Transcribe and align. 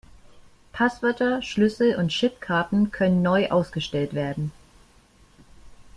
Passwörter, 0.73 1.43
Schlüssel 1.43 1.95
und 1.95 2.07
Chipkarten 2.09 2.89
können 2.89 3.21
neu 3.21 3.51
ausgestellt 3.51 4.15
werden. 4.15 4.51